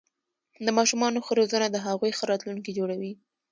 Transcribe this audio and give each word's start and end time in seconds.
د 0.65 0.67
ماشومانو 0.77 1.23
ښه 1.25 1.33
روزنه 1.39 1.67
د 1.71 1.77
هغوی 1.85 2.11
ښه 2.17 2.23
راتلونکې 2.31 2.71
جوړوي. 2.79 3.13